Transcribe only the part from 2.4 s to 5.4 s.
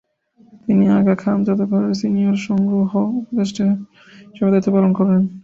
সংগ্রহ উপদেষ্টা হিসেবে দায়িত্ব পালন করেছেন।